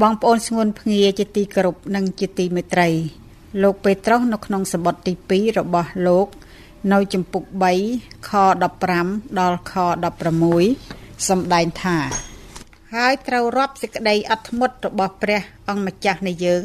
[0.00, 2.88] បងប្អូនស្ងួនភ្ងាជាទីគោរពនិងជាទីមេត្រី
[3.62, 6.26] លោកពេត្រុសនៅក្នុងសម្បត្តិទី2របស់លោក
[6.92, 7.42] នៅចំពុក
[7.86, 8.30] 3ខ
[8.86, 9.74] 15ដល់ខ
[10.50, 11.98] 16សម្ដែងថា
[12.94, 16.62] ហើយត្រូវរាប់សេចក្តីអត់ធ្មត់របស់ព្រះអង្គម្ចាស់នៃយើង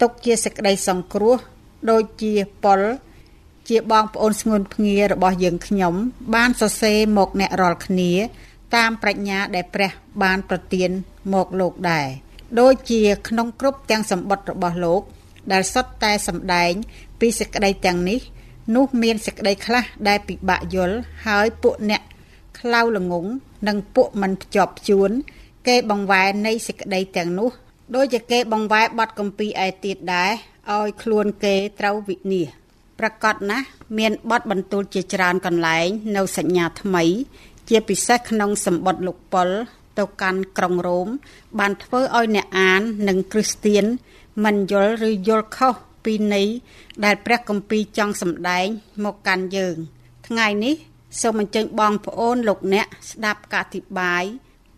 [0.00, 1.36] ទុកជាសេចក្តីសង្គ្រោះ
[1.90, 2.80] ដូចជាប៉ុល
[3.68, 5.94] ជាបងប្អូនស្ងួនភ្ងារបស់យើងខ្ញុំ
[6.34, 8.12] បានសរសេរមកអ្នករាល់គ្នា
[8.76, 9.90] តាមប្រាជ្ញាដែលព្រះ
[10.22, 10.90] បានប្រទាន
[11.32, 12.08] មកលោកដែរ
[12.58, 15.02] ដូចជាក្នុងគ្រប់ទាំងសម្បត្តិរបស់លោក
[15.52, 16.72] ដែលសុទ្ធតែសម្ដែង
[17.20, 18.20] ពីសេចក្តីទាំងនេះ
[18.74, 20.96] នោះមានសេចក្តីខ្លះដែលពិបាកយល់
[21.26, 22.02] ហើយពួកអ្នក
[22.58, 23.26] ខ្លៅល្ងង
[23.68, 25.10] និងពួកមិនភ្ជាប់ជួន
[25.68, 27.50] គេបង្វែរនៃសេចក្តីទាំងនោះ
[27.94, 30.30] ដូចជាគេបង្វែរបត់កម្ពីឯទៀតដែរ
[30.76, 32.60] ឲ្យខ្លួនគេត្រូវវិនិច្ឆ័យ
[33.00, 33.66] ប្រកាសណាស់
[33.98, 35.86] មានបត់បន្ទូលជាច្រើនកន្លែង
[36.16, 37.04] នៅសញ្ញាថ្មី
[37.68, 39.48] ជាពិសេសក្នុងសម្បត្តិលោកប៉ុល
[40.00, 41.08] ទៅកាន់ក្រុងរ៉ូម
[41.58, 43.84] បានធ្វើឲ្យអ្នកអាននិងគ្រីស្ទៀន
[44.44, 45.74] មិនយល់ឬយល់ខុស
[46.04, 46.48] ពីន័យ
[47.04, 48.66] ដែលព្រះគម្ពីរចង់សម្ដែង
[49.04, 49.76] មកកាន់យើង
[50.28, 50.74] ថ្ងៃនេះ
[51.20, 54.24] សូមអញ្ជើញបងប្អូនលោកអ្នកស្ដាប់ការអធិប្បាយ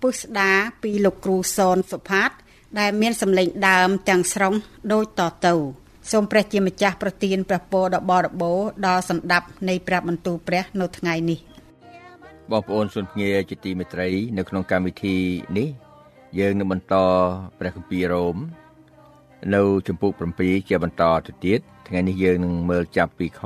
[0.01, 0.53] ពុស្ដា
[0.83, 2.31] ពីលោកគ្រូសនសុផាត
[2.79, 4.55] ដែលមានសម្លេងដើមទាំងស្រុង
[4.93, 5.55] ដូចតទៅ
[6.11, 11.52] សូមព្រះជាម្ចាស់ប្រទានព្រះពរដល់បរិបូរដល់សម្ដាប់នៃព្រះបន្ទូលព្រះនៅថ្ងៃនេះ
[12.53, 14.09] បងប្អូនសុនភ្ងាជាទីមេត្រី
[14.39, 15.17] នៅក្នុងកម្មវិធី
[15.59, 15.69] នេះ
[16.39, 16.95] យើងនឹងបន្ត
[17.59, 18.37] ព្រះគម្ពីររ៉ូម
[19.55, 23.41] នៅជំពូក7ជាបន្តទៅទៀតថ្ងៃនេះយើងនឹងមើលចាប់ពីខ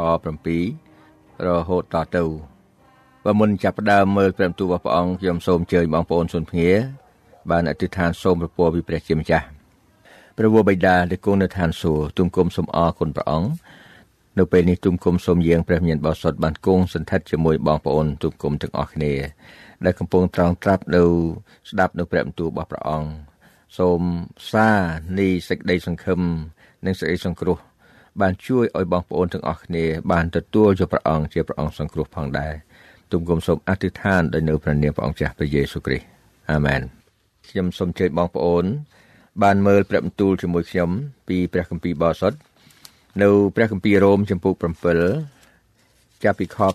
[0.71, 2.25] 7រហូតតទៅ
[3.25, 6.71] បើមុនចាប់ផ្ដើមមើលព្រះបន្ទូលរបស់ព្រះអង្គខ្ញុំសូមអញ្ជើញបងប្អូនសុនភ្ងា
[7.51, 9.47] បានអធិដ្ឋានសូមប្រពោពីព្រះជាម្ចាស់
[10.37, 13.51] ព្រះវរបិតាដែលគង់នៅឋានសួគ៌ទូមគុំសូមអរគុណព្រះអង្គ
[14.39, 19.13] នៅពេលនេះទុំគុំសូមយាងព្រះមានបោសុតបានគង់សន្តិដ្ឋជាមួយបងប្អូនទុំគុំទាំងអស់គ្នា
[19.85, 21.03] ដែលកំពុងត្រង់ត្រាប់នៅ
[21.71, 23.11] ស្ដាប់នៅព្រះបន្ទូលរបស់ព្រះអង្គ
[23.79, 24.01] សូម
[24.53, 24.79] សារ
[25.19, 26.21] នៃសេចក្តីសង្ឃឹម
[26.85, 27.59] និងសេចក្តីសង្គ្រោះ
[28.21, 32.53] បានជួយឲ្យបងប្អូនទាំងអស់គ្នា បានទទួលយកព្រះអង្គជាព្រះអង្គសង្គ្រោះផងដែរ
[33.13, 36.07] ទុំគុំសូមអធិដ្ឋានដោយនៅព្រះនាមព្រះអង្គចាស់ព្រះយេស៊ូវគ្រីស្ទ
[36.51, 36.81] អាមែន
[37.49, 38.65] ខ្ញុំសូមជើញបងប្អូន
[39.43, 40.91] បានមើលព្រះបន្ទូលជាមួយខ្ញុំ
[41.29, 42.33] ពីព្រះគម្ពីរបោសុត
[43.23, 44.55] នៅព្រះគម្ពីររ៉ូមចំពុក
[45.39, 46.69] 7ចាប់ពីខ7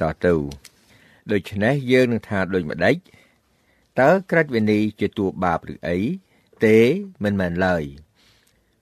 [0.00, 0.34] តទៅ
[1.32, 2.96] ដូច្នេះយើងនឹងថាដូចម្ដេច
[4.00, 5.98] តើក្រិតវិន័យជាតួបាបឬអី
[6.64, 6.78] ទេ
[7.24, 7.84] មិនមែនឡើយ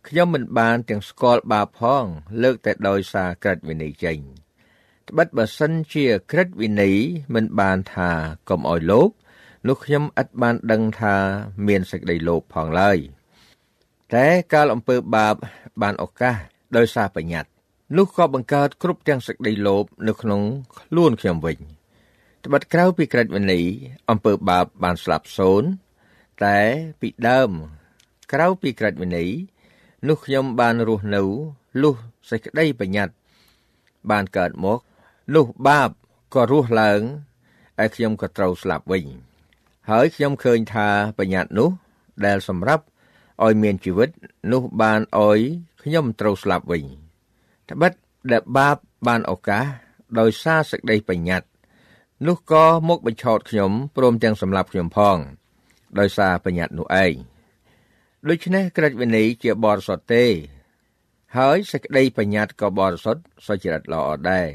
[0.06, 2.04] ខ្ញុំមិនបានទាំងស្គាល់បាបផង
[2.42, 4.18] លើកតែដោយសារក្រិតវិន័យចេញ
[5.08, 6.96] ត្បិតបើសិនជាក្រិតវិន័យ
[7.34, 8.10] មិនបានថា
[8.48, 9.10] កុំឲ្យលោភ
[9.68, 11.16] នោះខ្ញុំឥតបានដឹងថា
[11.66, 12.98] មានសេចក្តីលោភផងឡើយ
[14.14, 15.34] តែកាលអំពើបាប
[15.82, 16.36] បានឱកាស
[16.76, 17.50] ដោយសារបញ្ញត្តិ
[17.96, 20.42] នោះក៏បង្កើតគ្រប់ទាំងសេចក្តីលោភនៅក្នុង
[20.78, 21.58] ខ្លួនខ្ញុំវិញ
[22.44, 23.64] ត្បិតក្រៅពីក្រិតវិន័យ
[24.10, 25.68] អំពើបាបបានស្លាប់សូន្យ
[26.44, 26.58] តែ
[27.00, 27.50] ពីដើម
[28.32, 29.30] ក្រៅពីក្រិតវិន័យ
[30.08, 31.22] នោះខ្ញុំបានរស់នៅ
[31.82, 31.94] លុះ
[32.30, 33.14] សេចក្តីបញ្ញត្តិ
[34.10, 34.80] បានកើតមក
[35.34, 35.90] នោះបាប
[36.34, 37.00] ក៏រស់ឡើង
[37.78, 39.06] ហើយខ្ញុំក៏ត្រូវស្លាប់វិញ
[39.90, 40.88] ហើយខ្ញុំឃើញថា
[41.18, 41.70] បញ្ញត្តិនោះ
[42.26, 42.84] ដែលសម្រាប់
[43.44, 44.10] ឲ្យមានជីវិត
[44.52, 45.40] នោះបានឲ្យ
[45.88, 46.84] ខ្ញុំត្រូវស្លាប់វិញ
[47.70, 47.92] ត្បិត
[48.32, 49.64] ដែលបាបបានឱកាស
[50.18, 51.48] ដោយសារសេចក្តីបញ្ញត្តិ
[52.26, 55.18] នោះក៏មកបញ្ឆោតខ្ញុំព្រមទាំងសម្លាប់ខ្ញុំផង
[55.98, 57.14] ដោយសារបញ្ញត្តិនោះឯង
[58.28, 60.24] ដូច្នេះក្រឹតវិន័យជាបរិសុទ្ធទេ
[61.38, 64.48] ហើយសេចក្តីបញ្ញត្តិក៏បរិសុទ្ធសុចរិតល្អដែរ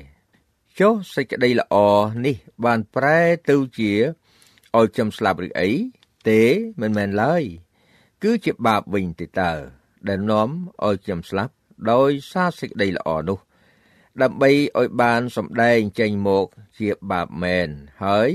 [0.80, 1.76] ចុះសេចក្តីល្អ
[2.26, 2.36] នេះ
[2.66, 3.20] បានប្រែ
[3.50, 3.94] ទៅជា
[4.78, 5.70] ឲ្យខ្ញុំស្លាប់ឬអី
[6.30, 6.42] ទេ
[6.82, 7.44] មិនមែនឡើយ
[8.24, 9.54] គឺជាបាបវិញទេតើ
[10.10, 10.50] ដែលនាំ
[10.86, 11.54] ឲ្យខ្ញុំស្លាប់
[11.92, 13.40] ដោយសារសេចក្តីល្អនោះ
[14.22, 16.46] ដើម្បីឲ្យបានសម្ដែងចេញមក
[16.80, 17.68] ជាបាបមែន
[18.04, 18.30] ហើយ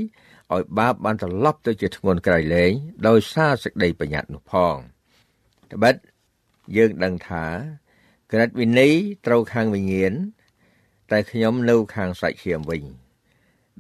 [0.55, 2.73] ឲ្យបាបបានត្រឡប់ទៅជាធ្ងន់ក្រៃលែង
[3.09, 4.75] ដោយសារសេចក្តីបញ្ញត្តិនោះផង
[5.73, 5.95] ត្បិត
[6.77, 7.47] យើងដឹងថា
[8.33, 8.95] ក្រិតវិន័យ
[9.27, 10.13] ត្រូវខាងវិញ្ញាណ
[11.11, 12.83] តែខ្ញុំនៅខាងសាច់ឈាមវិញ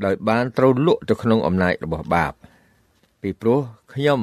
[0.05, 2.33] ដោយបានត្រូវលក់ទៅក្នុងអំណាចរបស់បាប
[3.23, 3.61] ពីព្រោះ
[3.95, 4.21] ខ្ញុំ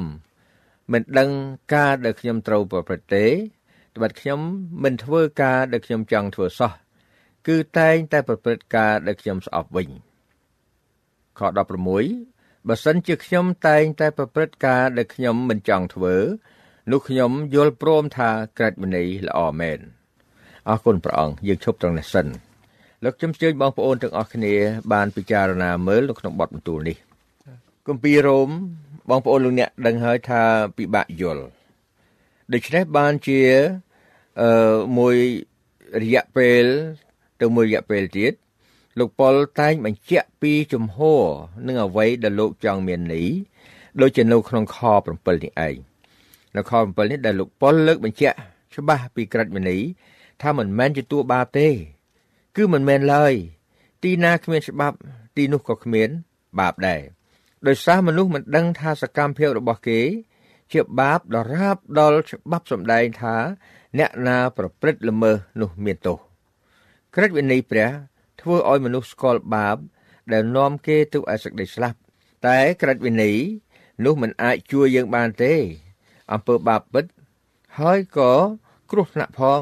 [0.91, 1.29] មិនដឹង
[1.73, 3.25] ការដែលខ្ញុំត្រូវប្រព្រឹត្តទេ
[3.95, 4.39] ត្បិតខ្ញុំ
[4.83, 6.71] មិនធ្វើការដែលខ្ញុំចង់ធ្វើសោះ
[7.47, 9.89] គឺតែងតែប្រព្រឹត្តការដែលខ្ញុំស្អប់វិញ
[11.39, 11.41] ខ
[12.03, 16.15] 16បើសិនជាខ្ញុំតែងតែប្រព្រឹត្តការដែលខ្ញុំមិនចង់ធ្វើ
[16.91, 19.79] នោះខ្ញុំយល់ព្រមថាក្រឹតវិន័យល្អមែន
[20.69, 22.27] អរគុណព្រះអង្គយើងឈប់ត្រង់នេះសិន
[23.03, 24.53] លោកខ្ញុំជើញបងប្អូនទាំងអស់គ្នា
[24.93, 26.97] បានពិចារណាមើលនៅក្នុងបទបន្ទូលនេះ
[27.87, 28.49] គម្ពីររ៉ូម
[29.09, 30.41] បងប្អូនលោកអ្នកដឹងហើយថា
[30.77, 31.45] ពិបាកយល់
[32.53, 33.39] ដូច្នេះបានជា
[34.41, 34.49] អឺ
[34.97, 35.15] មួយ
[36.03, 36.63] រយៈពេល
[37.41, 38.33] ទៅមួយរយៈពេលទៀត
[38.99, 41.23] លោកប៉ុលតែងបញ្ជាក់ពីជំហរ
[41.67, 43.27] នឹងអ្វីដែលលោកចង់មាននេះ
[44.01, 44.77] ដូចជានៅក្នុងខ
[45.11, 45.75] 7នេះឯង
[46.55, 48.37] នៅខ7នេះដែលលោកប៉ុលលើកបញ្ជាក់
[48.75, 49.81] ច្បាស់ពីក្រិតវិន័យ
[50.41, 51.67] ថាមិនមែនជាតួបាបទេ
[52.55, 53.33] គឺមិនមែនឡើយ
[54.03, 54.97] ទីណាគ្មានច្បាប់
[55.35, 56.09] ទីនោះក៏គ្មាន
[56.59, 57.01] បាបដែរ
[57.67, 60.01] ដោយសារមនុស្សមិនដឹងថាសកម្មភាពរបស់គេ
[60.73, 63.35] ជាបាបដរាបដល់ច្បាប់សម្ដែងថា
[63.99, 66.17] អ្នកណាប្រព្រឹត្តល្មើសនោះមានទោស
[67.15, 67.89] ក្រឹតវិន័យព្រះ
[68.41, 69.77] ធ្វើឲ្យមនុស្សស្គាល់បាប
[70.31, 71.99] ដែលនាំគេទៅឯសេចក្តីស្លាប់
[72.47, 73.37] តែក្រឹតវិន័យ
[74.05, 75.53] នោះមិនអាចជួយយើងបានទេ
[76.33, 77.05] អំពើបាបពិត
[77.79, 78.31] ហើយក៏
[78.91, 79.61] គ្រោះថ្នាក់ផង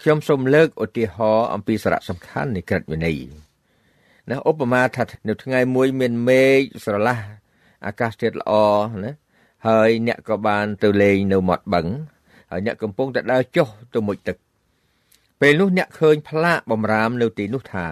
[0.00, 3.18] ខ្ញុំសូមលើកឧទាហរណ៍អំពីសារៈសំខាន់នៃក្រឹតវិន័យ
[4.30, 7.18] ណាឧបមាថានៅថ្ងៃមួយមានមេឃស្រឡះ
[7.86, 8.52] អាកាសធាតុល្អ
[9.04, 9.12] ណា
[9.68, 11.86] ហើយអ្នកក៏បានទៅលេងនៅមាត់បឹង
[12.50, 14.36] ហើយអ្នកកំពុងតែដើរចុះទៅមុជទឹក
[15.40, 17.86] ពេលនោះអ្នកឃើញផ្លាកបំរាមនៅទីនោះថា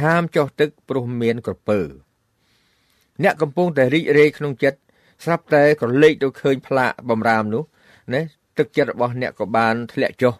[0.00, 1.80] ហាមចុះទឹកព្រោះមានក្រពើ
[3.22, 4.78] អ្នកកំពុងតែរីករាយក្នុងចិត្ត
[5.24, 7.62] ស្រាប់តែក៏លេចទៅឃើញផ្លាកបំរាមនោះ
[8.14, 8.20] ណា
[8.58, 10.34] ទឹកចិត្តរបស់អ្នកក៏បានធ្លាក់ចុះ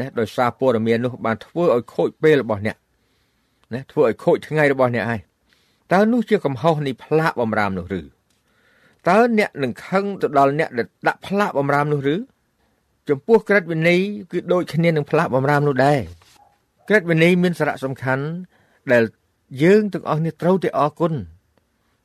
[0.00, 2.76] ណាដោយសារព័ត៌មាននោះបានធ្វើឲ្យខូចពេលរបស់អ្នក
[3.74, 5.20] ណាធ្វើឲ្យខូចថ្ងៃរបស់អ្នកហើយ
[5.92, 8.02] តើនោះជាកំហុសនៃផ្លាកបំរាមនោះឬ
[9.08, 12.16] តើអ្នកនឹងខឹងទៅដល់អ្នកដែលដាក់ផ្លាកបំរាមនោះឬ
[13.08, 14.00] ចំពោះក្រិតវិន័យ
[14.32, 16.00] គឺដូចគ្នានឹងផ្លាកបំរាមនោះដែរ
[16.88, 18.24] ក្រិតវិន័យមានសារៈសំខាន់
[18.92, 19.02] ដែល
[19.62, 21.12] យើងទាំងអស់នេះត្រូវតែអរគុណ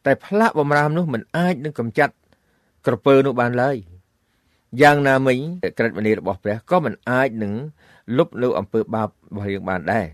[0.05, 2.13] តែផ្លាកបំរាមនោះមិនអាចនឹងកម្ចាត់
[2.85, 3.77] ក្រពើនោះបានឡើយ
[4.81, 5.37] យ៉ាងណាមិញ
[5.77, 7.53] ក្រិតវិន័យរបស់ព្រះក៏មិនអាចនឹង
[8.17, 10.05] លុបនៅអំពើបាបរបស់យើងបានដែរ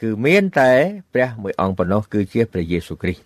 [0.00, 0.72] គឺមានតែ
[1.14, 3.20] ព្រះមួយអង្គប៉ុណ្ណោះគឺជាព្រះយេស៊ូវគ្រីស្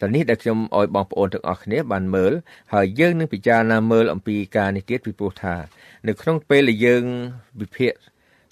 [0.00, 2.32] ទតនេះដែលខ្ញុំអោយបងប្អូនទាំងអស់គ្នាបានមើល
[2.74, 5.54] ហើយយើងនឹងពិចារណាមើលអំពីការនេះទៀតពីព្រោះថា
[6.08, 7.02] នៅក្នុងពេលដែលយើង
[7.60, 7.92] វិភាគ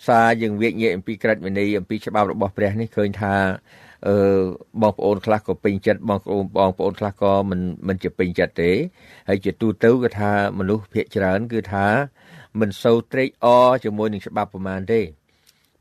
[0.06, 3.34] សារយើងវិញ្ញាអំពីក្រិតវិន័យអំពីច្បាប់របស់ព្រះនេះឃើញថា
[4.08, 4.16] អឺ
[4.82, 8.70] បងប្អូនខ្លះក៏ពេញចិត្តបងប្អូនបងប្អូនខ្លះក៏មិនមិនជាពេញចិត្តទេ
[9.28, 11.86] ហើយជាទូទៅគឺថាមនុស្សភាគច្រើនគឺថា
[12.60, 15.00] មិនសូវត្រេកអរជាមួយនឹងច្បាប់ប្រមាណទេ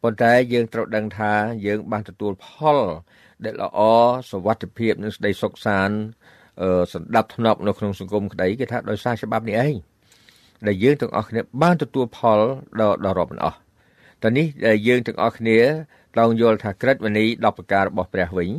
[0.03, 1.33] ប៉ុន្តែយើងត្រូវដឹងថា
[1.67, 2.47] យើងបានទទួលផ
[2.77, 2.79] ល
[3.45, 3.79] ដែលល្អ
[4.31, 5.97] សวัสดิភាពនិងស្ដីសុខសាន្ត
[6.61, 9.75] អឺសន្តិភាពនៅក្នុងសង្គមក្តីគឺថាដោយសារច្បាប់នេះឯង
[10.67, 12.41] ដែលយើងទាំងអស់គ្នាបានទទួលផល
[12.81, 13.59] ដ៏ដ៏រាប់មិនអស់
[14.23, 15.59] តនេះដែលយើងទាំងអស់គ្នា
[16.15, 18.51] ត្រូវយល់ថាក្រិតវិន័យ10ប្រការរបស់ព្រះវិញ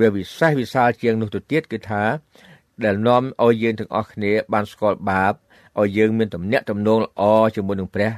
[0.00, 2.02] វាវិសេសវិសាលជាងនោះទៅទៀតគឺថា
[2.84, 5.34] ដែលនាំឲ្យយើងទាំងអស់គ្នាបានស្គាល់បាប
[5.80, 7.22] ឲ្យយើងមានទំនាក់ទំនងល្អ
[7.56, 8.12] ជាមួយនឹងព្រះ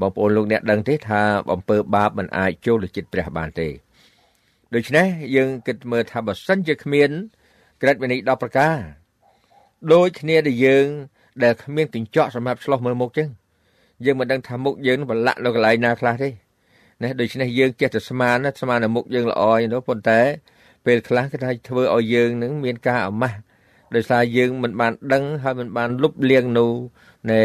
[0.00, 1.20] បងប្អូនលោកអ្នកដឹងទេថា
[1.52, 3.68] អំពើបាបមិនអាចចូលទៅចិត្តព្រះបានទេ
[4.74, 7.10] ដូច្នេះយើងគិតមើលថាបើសិនជាគ្មាន
[7.82, 8.76] ក្រិតវិន័យ10ប្រការ
[9.92, 10.86] ដូចគ្នាដែលយើង
[11.44, 13.28] ដែលគ្មានកញ្ចក់សម្រាប់ឆ្លោះមើលមុខចឹង
[14.04, 16.28] យើងមិនដឹងថាមុខយើងប្រឡាក់នៅកន្លែងណាខ្លះទេ
[17.02, 20.20] ណាដូច្នេះយើងចេះតែស្មានស្មាននៅមុខយើងល្អឯនោះប៉ុន្តែ
[20.86, 23.38] ពេលខ្លះគេថាធ្វើឲ្យយើងនឹងមានការអាម៉ាស់
[23.94, 26.66] ដោយសារយើងមិនបានដឹងហើយមិនបានលុបលាងនៅ
[27.32, 27.42] នៃ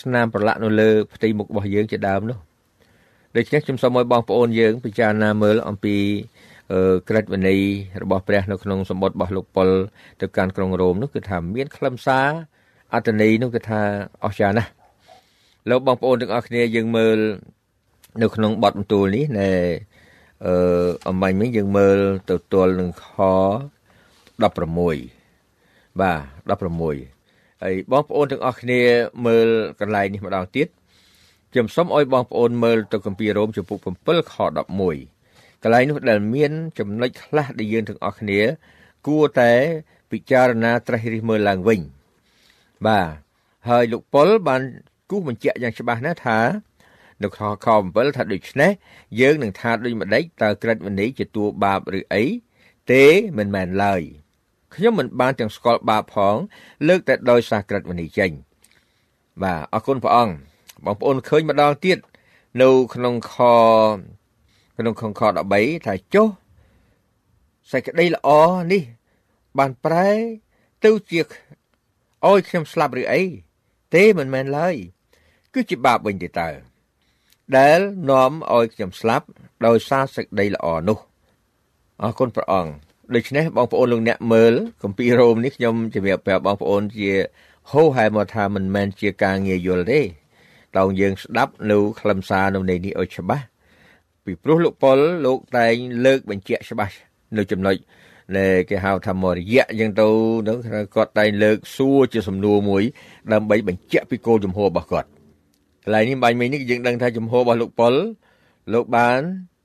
[0.00, 2.38] ស្នាមប្រឡាក់នៅលើផ្ទៃមុខរបស់យើងជាដើមនោះ
[3.36, 5.96] ដូច្នេះខ្ញុំសូមឲ្យបងប្អូនយើងពិចារណាមើលអំពី
[7.08, 7.60] ក្រិតវិន័យ
[8.02, 9.68] របស់ព្រះនៅក្នុងសម្បត្តិរបស់លោកប៉ុល
[10.20, 12.30] ទៅកាន់ក្រុងរ៉ូមនោះគឺថាមានខ្លឹមសារ
[12.94, 13.80] អត្តន័យនោះគឺថា
[14.24, 14.70] អស្ចារ្យណាស់
[15.70, 17.18] លោកបងប្អូនទាំងអស់គ្នាយើងមើល
[18.22, 19.50] នៅក្នុងបទបន្ទូលនេះណែ
[20.46, 20.54] អឺ
[21.08, 21.98] អំបញ្ញមិញយើងមើល
[22.30, 23.06] ទៅទល់នឹងខ
[24.42, 27.11] 16បាទ16
[27.62, 28.80] ហើយបងប្អូនទាំងអស់គ្នា
[29.26, 29.48] មើល
[29.80, 30.68] កន្លែងនេះម្ដងទៀត
[31.52, 34.34] ខ្ញុំសូមឲ្យបងប្អូនមើលទៅគម្ពីររ៉ូមចំពុក7ខ
[34.98, 38.40] 11កន្លែងនោះដែលមានចំណុចខ្លះដែលយើងទាំងអស់គ្នា
[39.06, 39.52] គួរតែ
[40.10, 41.80] ពិចារណាត្រេះរិះមើលឡើងវិញ
[42.86, 43.08] បាទ
[43.68, 44.62] ហើយលោកប៉ុលបាន
[45.10, 46.38] គូសបញ្ជាក់យ៉ាងច្បាស់ណាស់ថា
[47.22, 48.70] នៅខខ7ថាដូច្នេះ
[49.20, 52.24] យើងនឹងថាដូចម្ដេចតើក្រិតវិន័យជាតួបាបឬអី
[52.92, 53.04] ទេ
[53.38, 54.02] មិនមែនឡើយ
[54.74, 56.36] ខ្ញុំមិនបានទាំងស្គាល់បាបផង
[56.88, 58.30] លើកតែដោយសារក្រិតវិន័យចេញ
[59.42, 60.34] បាទអរគុណព្រះអង្គ
[60.84, 61.98] បងប្អូនឃើញម្ដងទៀត
[62.62, 63.34] នៅក្នុងខ
[64.78, 65.22] ក្នុងខខ
[65.54, 66.28] 13ថាចុះ
[67.72, 68.28] សេចក្តីល្អ
[68.72, 68.82] នេះ
[69.58, 70.10] បានប្រែ
[70.84, 71.20] ទៅជា
[72.26, 73.22] ឲ្យខ្ញុំស្លាប់ឬអី
[73.94, 74.74] ទេមិនមែនឡើយ
[75.54, 76.48] គឺជាបាបវិញទេតើ
[77.56, 77.78] ដែល
[78.10, 79.26] នាំឲ្យខ្ញុំស្លាប់
[79.66, 80.98] ដោយសារសេចក្តីល្អនោះ
[82.02, 82.72] អរគុណព្រះអង្គ
[83.16, 87.10] ដូច្នេះបងប្អូនលោកអ្នកមើលគម្ពីររ៉ូមនេះខ្ញុំជម្រាបប្រាប់បងប្អូនជា
[87.70, 90.00] ហោហែមកថាមិនមែនជាការងាយយល់ទេ
[90.76, 93.44] តើយើងស្ដាប់នៅខ្លឹមសារនៅនៃនេះឲ្យច្បាស់
[94.24, 96.94] ពីព្រោះលោកប៉ុលលោកតែងលើកបញ្ជាក់ច្បាស់
[97.36, 97.76] នៅចំណុច
[98.38, 100.08] ដែលគេហៅថាមរយៈអញ្ចឹងទៅ
[100.48, 100.58] នឹង
[100.94, 102.82] គាត់តែងលើកសួរជាសំណួរមួយ
[103.32, 105.08] ដើម្បីបញ្ជាក់ពីគោលជំហររបស់គាត់
[105.84, 107.94] កន្លែងនេះបាញ់មិញនេះយើងដឹងថាជំហររបស់លោកប៉ុល
[108.72, 109.20] លោកបាន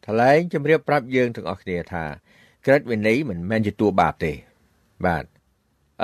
[0.08, 2.06] ថ្លែងជម្រាបប្រាប់យើងទាំងអស់គ្នាថា
[2.68, 4.32] ក្រិតវិន័យមិនមែនជាតួបាបទេ
[5.06, 5.28] បាទឥ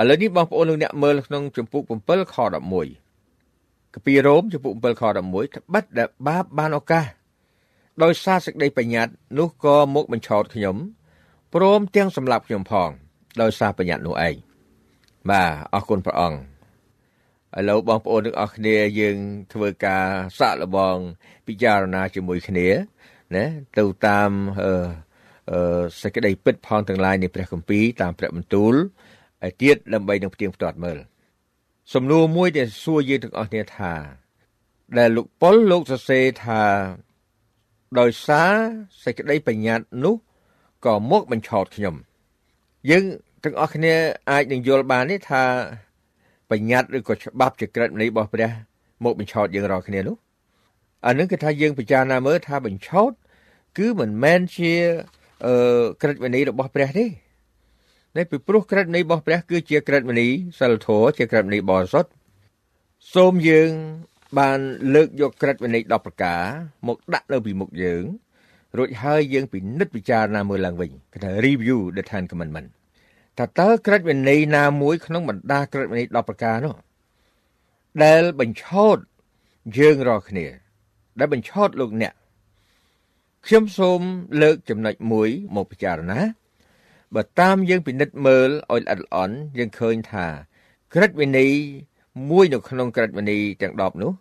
[0.08, 2.36] ឡូវនេះបងប្អូនលោកអ្នកមើលក្នុងចំពុក7ខ
[3.00, 7.06] 11កាពីរ៉ូមចំពុក7ខ11ត្បិតដែលបាបបានឱកាស
[8.02, 10.76] ដោយសារសេចក្តីបញ្ញត្តិនោះក៏មកបញ្ឆោតខ្ញុំ
[11.54, 12.90] ព្រមទាំងសម្លាប់ខ្ញុំផង
[13.40, 14.34] ដោយសារបញ្ញត្តិនោះឯង
[15.30, 16.38] បាទអរគុណព្រះអង្គ
[17.58, 19.16] ឥឡូវបងប្អូនទាំងអស់គ្នាយើង
[19.52, 20.06] ធ្វើការ
[20.38, 20.96] សាកល្បង
[21.46, 22.68] ពិចារណាជាមួយគ្នា
[23.34, 23.44] ណា
[23.78, 24.30] ទៅតាម
[24.64, 24.74] អឺ
[26.02, 28.74] សេចក្តីពិតផងទាំងឡាយនៃព្រះគម្ពីរតាមព្រះបន្ទូល
[29.44, 30.98] ឲ្យទៀតដើម្បីនឹងផ្ទៀងផ្ទាត់មើល
[31.94, 33.92] សំណួរមួយដែលសួរយើងទាំងអស់គ្នាថា
[34.98, 36.62] ដែលលោកប៉ុលលោកសរសេរថា
[38.00, 38.52] ដោយសារ
[39.04, 40.14] សេចក្តីបញ្ញត្តិនោះ
[40.86, 41.94] ក៏មកបញ្ឆោតខ្ញុំ
[42.90, 43.04] យើង
[43.44, 43.94] ទាំងអស់គ្នា
[44.30, 45.44] អាចនឹងយល់បានទេថា
[46.50, 48.50] បញ្ញត្តិឬក៏ច្បាប់ជាក្រិតនៃរបស់ព្រះ
[49.04, 50.16] មកបញ្ឆោតយើងរាល់គ្នានោះ
[51.06, 53.12] អានឹងគឺថាយើងពិចារណាមើលថាបញ្ឆោត
[53.78, 54.72] គឺមិនមែនជា
[55.44, 55.54] អឺ
[56.02, 57.04] ក្រិតវិន័យរបស់ព្រះទេ
[58.16, 62.10] តែពីព្រោះក្រិតវិន័យរបស់ព្រះ គឺជាក្រិតវិន័យសិលធម៌ជាក្រិតវិន័យបរិសុទ្ធ
[63.14, 63.70] សូមយើង
[64.38, 64.58] បាន
[64.94, 66.42] លើកយកក្រិតវិន័យ10ប្រការ
[66.88, 68.04] មកដាក់នៅពីមុខយើង
[68.78, 72.68] រួចហើយយើងពិនិត្យពិចារណាមើលឡើងវិញគេថា review the ten commandment
[73.38, 76.74] តើតើក្រិតវិន័យណាមួយក្នុងបណ្ដាក្រិតវិន័យ10ប្រការនោះ
[78.04, 78.98] ដែលបញ្ឆោត
[79.78, 80.46] យើងរាល់គ្នា
[81.18, 82.14] ដែលបញ្ឆោតលោកអ្នក
[83.48, 84.00] ខ្ញុំសូម
[84.42, 86.20] លើកចំណុចមួយមកពិចារណា
[87.14, 90.26] បើតាមយើងពិនិត្យមើលឲ្យល្អិតល្អន់យើងឃើញថា
[90.94, 91.52] ក្រិតវិន័យ
[92.30, 94.12] មួយនៅក្នុងក្រិតវិន័យទាំង10នោះ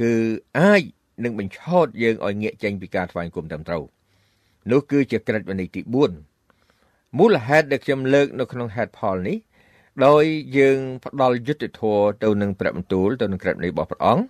[0.00, 0.12] គឺ
[0.58, 0.82] អាច
[1.24, 3.84] នឹងបញ្ឆោតយើងឲ្យងាកចេញពីការថ្វាយគុំត្រឹមត្រូវ
[4.70, 5.80] នោះគឺជាក្រិតវិន័យទី
[6.50, 9.38] 4មូលហេតុដែលខ្ញុំលើកនៅក្នុងហេតុផលនេះ
[10.06, 10.24] ដោយ
[10.58, 14.24] យើងផ្ដល់យុទ្ធធម៌ទៅនឹងព្រះបន្ទូលទៅនឹងក្រិតវិន័យរបស់ព្រះអង្គ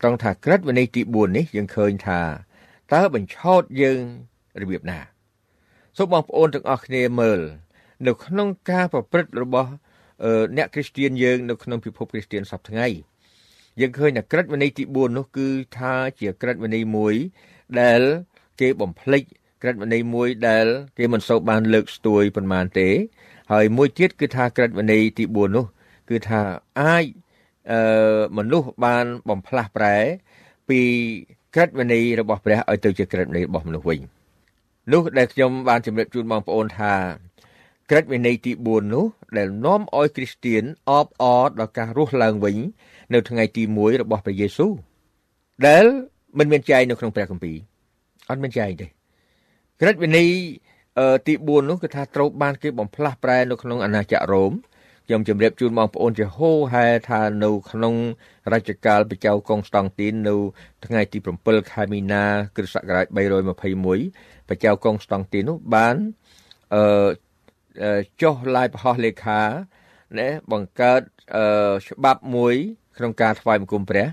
[0.00, 2.20] ត្រង់ថាក្រិតវិន័យទី4នេះយើងឃើញថា
[2.92, 4.02] តើបញ្ឆោតយើង
[4.60, 4.98] របៀបណា
[5.96, 7.40] សូមបងប្អូនទាំងអស់គ្នាមើល
[8.06, 9.70] នៅក្នុងការប្រព្រឹត្តរបស់
[10.56, 12.86] អ្នកគ្រីស្ទានយើងនៅក្នុងពិភពគ្រីស្ទានសប្តាហ៍ថ្ងៃ
[13.80, 15.48] យើងឃើញថាក្រិតវិន័យទី4នោះគឺ
[15.78, 17.14] ថាជាក្រិតវិន័យមួយ
[17.80, 18.00] ដែល
[18.60, 19.22] គេបំភ្លេច
[19.62, 20.66] ក្រិតវិន័យមួយដែល
[20.98, 22.88] គេមិនសូវបានលើកស្ទួយប៉ុន្មានទេ
[23.52, 25.66] ហើយមួយទៀតគឺថាក្រិតវិន័យទី4នោះ
[26.10, 26.40] គឺថា
[26.80, 27.04] អាច
[27.70, 27.80] អឺ
[28.36, 29.96] មនុស្សបានបំផ្លាស់ប្រែ
[30.68, 30.80] ពី
[31.54, 34.00] ក្រិតវិន័យរបស់ព្រះឲ្យទៅជាក្រិតវិន័យរបស់មនុស្សវិញ
[34.92, 36.94] នោះដែលខ្ញុំបានជម្រាបជូនបងប្អូនថា
[37.90, 39.04] ក្រិតវិន័យទី4នោះ
[39.36, 42.56] ដែលនាំឲ្យគ្រីស្ទៀនអបអរដល់ការរស់ឡើងវិញ
[43.14, 44.72] នៅថ្ងៃទី1របស់ព្រះយេស៊ូវ
[45.66, 45.84] ដែល
[46.38, 47.56] មិនមានចែងនៅក្នុងព្រះគម្ពីរ
[48.30, 48.86] អត់មានចែងទេ
[49.80, 50.28] ក្រិតវិន័យ
[51.26, 54.52] ទី4នោះគឺថាត្រូវបានគេបំផ្លាស់ប្រែនៅក្នុងអាណាចក្ររ៉ូម
[55.06, 57.94] ខ្ញុំជម្រាបជូនបងប្អូនជាហូហែថានៅក្នុង
[58.52, 60.34] រជ្ជកាលព្រះចៅកុងស្តង់ទីននៅ
[60.86, 62.24] ថ្ងៃទី7ខែមីនា
[62.56, 63.06] គ្រិស្តសករាជ
[63.46, 65.96] 321ព្រះចៅកុងស្តង់ទីននោះបាន
[66.74, 67.08] អឺ
[68.22, 69.40] ចុះឡាយប្រហោះលេខា
[70.18, 71.00] ណែបង្កើត
[71.36, 71.44] អឺ
[71.86, 72.54] ច្បាប់មួយ
[72.98, 74.06] ក្នុងការថ្វាយបង្គំព្រះ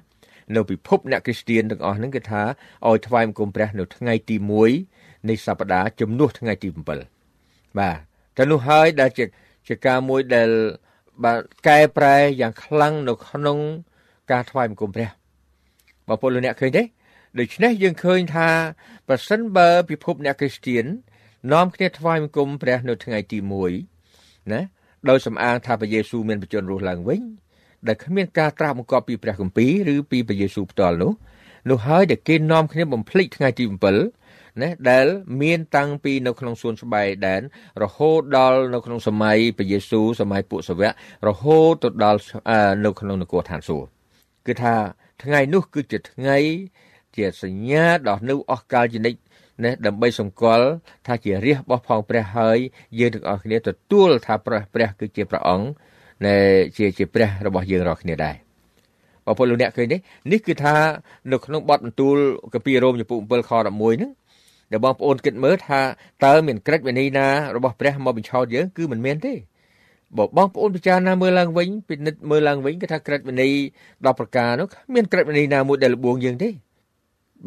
[0.56, 2.42] នៅពិភពអ្នកគ្រីស្ទានទាំងអស់ហ្នឹងគឺថា
[2.88, 4.36] ឲ្យថ្វាយបង្គំព្រះ នៅថ្ងៃទី
[4.84, 7.98] 1នៃសប្តាហ៍ជំនួសថ្ងៃទី7បាទ
[8.38, 9.26] តែនោះហើយដែលជា
[9.68, 10.50] ជាការមួយដែល
[11.24, 13.58] បានកែប្រែយ៉ាងខ្លាំងនៅក្នុង
[14.32, 15.10] ការថ្វាយបង្គំព្រះ
[16.08, 16.84] បងប្អូនលោកអ្នកឃើញទេ
[17.40, 18.50] ដូច្នេះយើងឃើញថា
[19.08, 20.86] ប្រសិនបើពិភពអ្នកគ្រីស្ទាន
[21.54, 23.38] នាំគ្នាថ្វាយបង្គំព្រះនៅថ្ងៃទី
[23.96, 24.62] 1ណា
[25.10, 27.22] ដោយសំអាងថាព្រះយេស៊ូវមានបញ្ជនរស់ឡើងវិញ
[27.88, 31.12] ដែលគ្មានការត្រាស់បង្គាប់ពីព្រះគម្ពីរឬពីព្រះយេស៊ូវផ្ទាល់នោះ
[31.70, 34.21] នោះហើយដែលគេនាំគ្នាបំភ្លេចថ្ងៃទី7
[34.60, 35.06] ណាដែល
[35.42, 37.42] មានតាំងពីនៅក្នុងសួនស្បៃដែន
[37.84, 40.92] រហូតដល់នៅក្នុងសម័យព្រះយេស៊ូវសម័យពួកសាវក
[41.28, 42.20] រហូតទៅដល់
[42.86, 43.88] នៅក្នុងនគរឋានសួគ៌
[44.48, 44.76] គឺថា
[45.24, 46.38] ថ្ងៃនោះគឺជាថ្ងៃ
[47.16, 49.20] ជាសញ្ញាដល់នៅអស់កាលជានិច្ច
[49.64, 50.68] ណាដើម្បីសម្គាល់
[51.08, 52.58] ថាជារាជរបស់ផងព្រះហើយ
[53.00, 55.68] យើងទាំងអស់គ្នាទទួលថាព្រះព្រះគឺជាព្រះអង្គ
[56.26, 56.36] នៃ
[56.78, 58.36] ជាជាព្រះរបស់យើងរាល់គ្នាដែរ
[59.26, 59.98] បងប្អូនលោកអ្នកឃើញទេ
[60.32, 60.76] នេះគឺថា
[61.32, 62.18] នៅក្នុងបទបន្ទូល
[62.54, 64.12] កាពីរ៉ូមចំពុ7ខ11ហ្នឹង
[64.72, 65.82] ដែលបងប្អូនគិតមើលថា
[66.26, 69.34] តើមានក្រិតវិន័យណារបស់ព្រះមកបញ្ឆោតយើងគឺមិនមានទេ
[70.18, 73.52] បើបងប្អូនពិចារណាមើលឡើងវិញពិនិត្យមើលឡើងវិញគឺថាក្រិតវិន័យ
[73.90, 76.50] 10ប្រការនោះគ្មានក្រិតវិន័យណាមួយដែលលបួងយើងទេ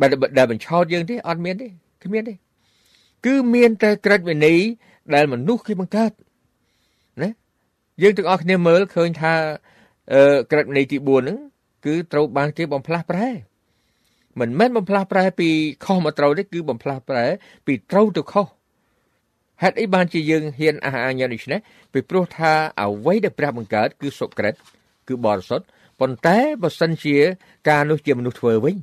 [0.00, 0.06] បើ
[0.38, 1.68] ដែលបញ្ឆោតយើងទេអត់មានទេ
[2.04, 2.34] គ្មានទេ
[3.26, 4.58] គឺមានតែក្រិតវិន័យ
[5.14, 6.12] ដែលមនុស្សគេបង្កើត
[7.22, 7.30] ណា
[8.02, 9.34] យើងទាំងអស់គ្នាមើលឃើញថា
[10.12, 11.38] អឺក្រិតវិន័យទី4ហ្នឹង
[11.84, 13.28] គឺត្រូវបានគេបំផ្លាស់ប្រែ
[14.40, 15.48] មិនមែនបំផ្លាស់ប្រែពី
[15.84, 17.26] ខុសមកត្រូវទេគឺបំផ្លាស់ប្រែ
[17.66, 18.46] ពីត្រូវទៅខុស
[19.62, 21.58] ហេតុអីបានជាយើងហ៊ានអះអាងយ៉ាងនេះណា
[21.92, 24.54] ពីព្រោះថាអ្វីដែលព្រះបង្កើតគឺសុក្រិត
[25.08, 25.66] គឺបរិសុទ្ធ
[26.00, 27.16] ប៉ុន្តែបើសិនជា
[27.68, 28.76] ការនោះជាមនុស្សធ្វើវិញ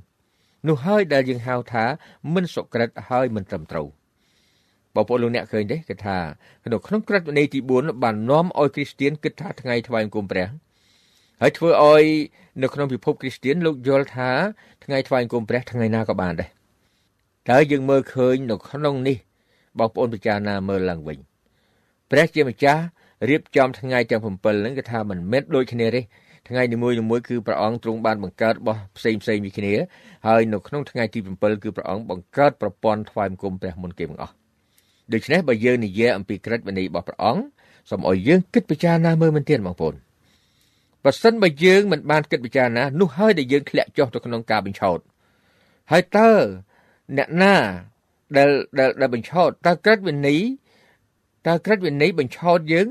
[0.68, 1.86] នោះហើយដែលយើងហៅថា
[2.34, 3.88] មិនសុក្រិតហើយមិនត្រឹមត្រូវ
[4.96, 6.18] បងប្អូនលោកអ្នកឃើញទេគឺថា
[6.72, 10.48] នៅក្នុងក្រឹត្យវិន័យទី4បាននាំឲ្យគ្រីស្ទៀនគិតថាថ្ងៃថ្វាយបង្គំព្រះ
[11.42, 12.06] ហើយធ្វើឲ្យ
[12.64, 14.30] នៅក្នុងពិភពគ្រីស្ទៀនលោកយល់ថា
[14.84, 16.50] ថ្ងៃថ្វាយបង្គំព្រះថ្ងៃណាក៏បានដែរ
[17.50, 19.18] តើយើងមើលឃើញនៅក្នុងនេះ
[19.80, 21.18] បងប្អូនពិចារណាមើលឡើងវិញ
[22.12, 22.82] ព្រះជាម្ចាស់
[23.30, 26.02] រៀបចំថ្ងៃទាំង7ហ្នឹងគឺថាមិនមែនដូចគ្នាទេ
[26.50, 29.74] ថ្ងៃនីមួយៗគឺព្រះអង្គទ្រង់បានបង្កើតរបស់ផ្សេងផ្សេងពីគ្នា
[30.28, 34.34] ហើយនៅក្នុងថ្ងៃទី7គឺព្រះអង្គបង្កើតប្រព័ន្ធថ្វាយបង្គំព្រះមុនគេទាំងអស់
[35.14, 37.44] ដូច្នេះបើយើងនិយាយអំពីក្រឹតវិន័យរបស់ព្រះអង្គ
[37.90, 39.96] សូមឲ្យយើងគិតពិចារណាមើលមែនទែនបងប្អូន
[41.04, 45.00] បើសិនបើយើងមិនបានគិតពិចារណានោះហើយដែលយើងធ្លាក់ចុះទៅក្នុងការបញ្ឆោត
[45.92, 46.32] ហើយតើ
[47.18, 47.56] អ្នកណា
[48.38, 48.50] ដែល
[49.02, 50.40] ដែលបញ្ឆោតតើក្រឹតវិន័យ
[51.48, 52.88] តើក្រឹតវិន័យបញ្ឆោតយើង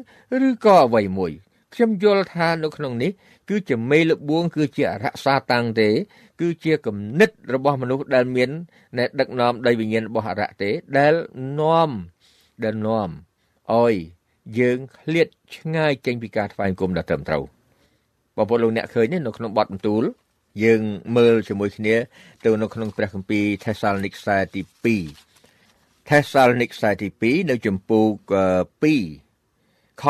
[0.48, 1.32] ឬក៏អ្វីមួយ
[1.74, 3.10] ខ្ញុំយល់ថានៅក្នុងនេះ
[3.48, 5.88] គឺជាមេលបួង គឺជាអរសាតាំងទេ
[6.40, 8.50] គឺជាគំនិតរបស់មនុស្សដែលមាន
[8.98, 11.14] ណែដឹកនាំដោយវិញ្ញាណរបស់អរៈទេ ដែល
[11.60, 11.90] នាំ
[12.64, 13.10] ដែលនាំ
[13.72, 13.94] ឲ្យ
[14.58, 17.44] យើងឃ្លាតឆ្ងាយចេញពីការថ្វាយគុំដ៏ត្រឹមត្រូវ
[18.40, 20.04] បងប្អូនលោកអ្នកឃើញទេនៅក្នុងបទបន្ទូល
[20.64, 20.82] យើង
[21.16, 21.94] មើលជាមួយគ្នា
[22.44, 24.62] ទៅនៅក្នុងព្រះគម្ពីរថេសាឡនីកខ្សែទី
[25.34, 28.04] 2ថេសាឡនីកខ្សែទី2នៅចំពោះ
[29.24, 30.04] 2ខ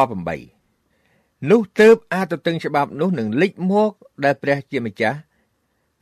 [0.71, 3.93] 8នោះទើបអាទទឹងច្បាប់នោះនឹងលេចមក
[4.25, 5.19] ដែលព្រះជាម្ចាស់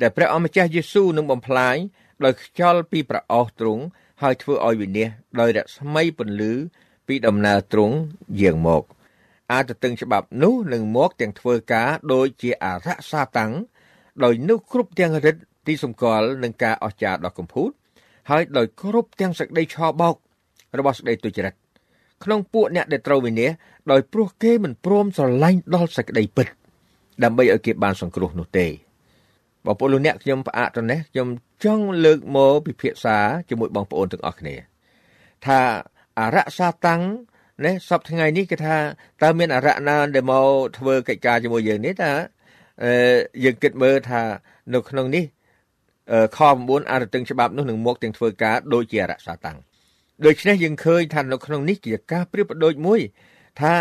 [0.01, 1.77] ដែលព្រះអម្ចាស់យេស៊ូវនឹងបំផ្លាញ
[2.25, 3.83] ដោយខ្យល់ពីប្រអោសទ្រង់
[4.23, 6.53] ហើយធ្វើឲ្យវិនិច្ឆ័យដោយរស្មីពន្លឺ
[7.07, 7.97] ពីដំណើរទ្រង់
[8.41, 8.83] យាងមក
[9.53, 13.53] អាទទឹងច្បាប់នោះនឹងមកទាំងធ្វើការដោយជាអរៈសាតាំង
[14.25, 17.71] ដោយនោះគ្រប់ទាំងរិទ្ធទីសម្គាល់នឹងការអស្ចារ្យដ៏កំពូត
[18.31, 20.15] ហើយដោយគ្រប់ទាំងសក្តីឆោបោក
[20.79, 21.55] របស់សក្តីទុច្ចរិត
[22.25, 23.59] ក្នុងពួកអ្នកដែលត្រូវវិនិច្ឆ័យ
[23.91, 26.47] ដោយព្រោះគេមិនព្រមស្រឡាញ់ដល់សេចក្តីពិត
[27.25, 28.67] ដើម្បីឲ្យគេបានសង្គ្រោះនោះទេ
[29.67, 31.29] បងប្អូនលោកអ្នកខ្ញុំផ្អាកទៅនេះខ្ញុំ
[31.65, 33.17] ចង់លើកមកពិភាក្សា
[33.49, 34.55] ជាមួយបងប្អូនទាំងអស់គ្នា
[35.47, 35.61] ថា
[36.19, 37.03] អរៈសាតាំង
[37.65, 38.77] នេះសពថ្ងៃនេះគេថា
[39.23, 40.47] តើមានអរៈណាដែលមក
[40.79, 42.13] ធ្វើកិច្ចការជាមួយយើងនេះថា
[42.85, 42.93] អឺ
[43.45, 44.23] យើងគិតមើលថា
[44.75, 45.25] នៅក្នុងនេះ
[46.37, 49.59] ខ9អរទឹងច្បាប់នោះនឹងមកទាំងធ្វើការដូចជាអរៈសាតាំង
[50.27, 53.01] ដូច្នេះយើងឃើញថានៅក្នុងនេះជាការប្រៀបប្រដូចមួយ
[53.61, 53.75] ថា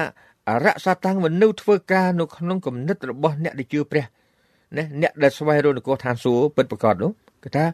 [0.50, 4.06] អរៈសាតាំងមនុស្សធ្វើការនៅក្នុងគំនិតរបស់អ្នកដែលជឿព្រះ
[4.78, 7.12] ណាអ្នកដែលស្វែងរកនគរឋានសួគ៌ពិតប្រាកដនោះ
[7.44, 7.66] គឺថា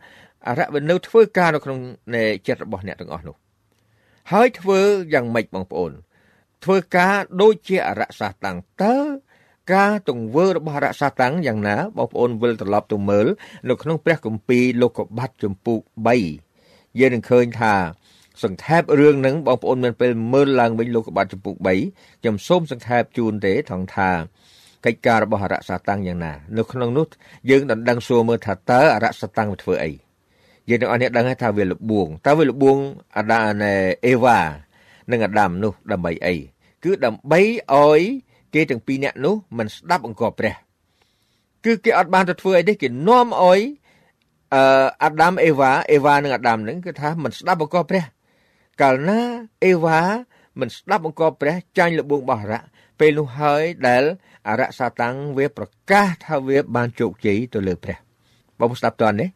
[0.47, 1.79] អរៈមនុស្សធ្វើការនៅក្នុង
[2.47, 3.35] ចិត្តរបស់អ្នកទាំងអស់នោះ
[4.31, 4.81] ហើយធ្វើ
[5.13, 5.91] យ៉ាងម៉េចបងប្អូន
[6.63, 8.95] ធ្វើការដូចជាអរៈសាតាំងតើ
[9.73, 13.27] ការទង្វើរបស់អរៈសាតាំងយ៉ាងណាបងប្អូនវិលត្រឡប់ទៅមើល
[13.69, 15.79] នៅក្នុងព្រះគម្ពីរលោកុបាតចំពុក
[16.39, 17.73] 3យើងនឹងឃើញថា
[18.43, 21.67] សង្ខេបរឿងហ្នឹងបងប្អូនមានពេលមើលឡើងវិញលោកកបាត់ចំពុក3
[22.21, 24.09] ខ្ញុំសូមសង្ខេបជូនទេថងថា
[24.85, 27.07] កិច្ចការរបស់អរៈសាតាំងយ៉ាងណា នៅក្នុងនោះ
[27.49, 29.91] យើងដណ្ដឹងសួរមើលថាតើអរៈសាតាំងវាធ្វើអី
[30.69, 32.77] យើងទាំងអស់នេះដឹងថាវាលបួងតើវាលបួង
[33.17, 33.73] អាដាណេ
[34.05, 34.39] អេវ៉ា
[35.11, 36.35] និងអាដាមនោះដើម្បីអី
[36.83, 37.41] គឺដើម្បី
[37.73, 38.01] ឲ្យ
[38.53, 40.53] គេទាំងពីរនាក់នោះមិនស្ដាប់អង្គព្រះ
[41.65, 43.59] គឺគេអត់បានទៅធ្វើអីទេគេនាំឲ្យ
[44.53, 48.03] អឺអាដាមអេវ៉ាអេវ៉ានិងអាដាមហ្នឹងគឺថាមិនស្ដាប់អង្គព្រះ
[48.81, 49.19] កាលណា
[49.65, 50.01] អេវ៉ា
[50.59, 52.63] មិនស្ដាប់បង្គាប់ព្រះចាញ់លបួងរបស់អរៈ
[52.99, 54.03] ពេលនោះហើយដែល
[54.47, 57.97] អរៈសាតាំងវាប្រកាសថាវាបានជោគជ័យទៅលើព្រះ
[58.59, 59.29] បងស្ដាប់តើនេះ